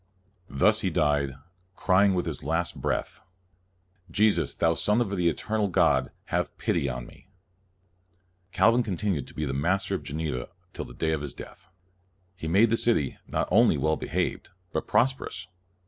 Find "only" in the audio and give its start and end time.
13.51-13.77